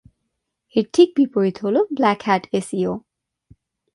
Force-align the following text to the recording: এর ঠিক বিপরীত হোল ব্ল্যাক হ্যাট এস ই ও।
এর 0.75 0.85
ঠিক 0.93 1.09
বিপরীত 1.15 1.55
হোল 1.63 1.75
ব্ল্যাক 1.97 2.19
হ্যাট 2.23 2.43
এস 2.53 2.67
ই 2.73 2.81
ও। 2.87 2.93